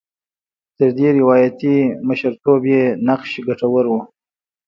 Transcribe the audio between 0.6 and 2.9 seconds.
تر دې روایاتي مشرتوب یې